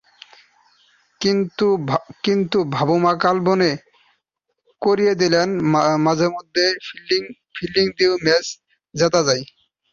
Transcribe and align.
কিন্তু 2.25 2.57
বাভুমা 2.73 3.13
কাল 3.23 3.37
মনে 3.47 3.71
করিয়ে 4.81 5.13
দিলেন, 5.21 5.49
মাঝেমধ্যে 6.05 6.65
ফিল্ডিং 7.55 7.85
দিয়েও 7.97 8.15
ম্যাচ 8.25 8.45
জেতা 8.95 9.21
যায়। 9.27 9.43